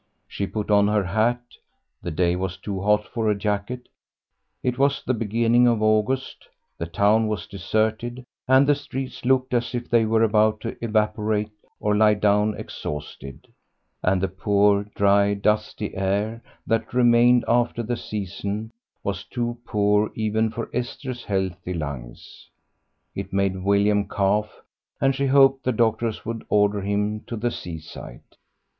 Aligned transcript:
She 0.27 0.47
put 0.47 0.71
on 0.71 0.87
her 0.87 1.03
hat; 1.03 1.43
the 2.01 2.09
day 2.09 2.35
was 2.35 2.57
too 2.57 2.81
hot 2.81 3.07
for 3.07 3.29
a 3.29 3.37
jacket; 3.37 3.87
it 4.63 4.79
was 4.79 5.03
the 5.05 5.13
beginning 5.13 5.67
of 5.67 5.79
August; 5.83 6.47
the 6.79 6.87
town 6.87 7.27
was 7.27 7.45
deserted, 7.45 8.23
and 8.47 8.65
the 8.65 8.73
streets 8.73 9.23
looked 9.25 9.53
as 9.53 9.75
if 9.75 9.87
they 9.91 10.05
were 10.05 10.23
about 10.23 10.59
to 10.61 10.75
evaporate 10.83 11.51
or 11.79 11.95
lie 11.95 12.15
down 12.15 12.55
exhausted, 12.57 13.49
and 14.01 14.19
the 14.23 14.27
poor, 14.27 14.85
dry, 14.95 15.35
dusty 15.35 15.93
air 15.95 16.41
that 16.65 16.95
remained 16.95 17.45
after 17.47 17.83
the 17.83 17.95
season 17.95 18.71
was 19.03 19.23
too 19.23 19.59
poor 19.65 20.11
even 20.15 20.49
for 20.49 20.71
Esther's 20.73 21.25
healthy 21.25 21.75
lungs; 21.75 22.49
it 23.13 23.31
made 23.31 23.63
William 23.63 24.07
cough, 24.07 24.61
and 24.99 25.13
she 25.13 25.27
hoped 25.27 25.63
the 25.63 25.71
doctors 25.71 26.25
would 26.25 26.43
order 26.49 26.81
him 26.81 27.19
to 27.27 27.37
the 27.37 27.51
seaside. 27.51 28.23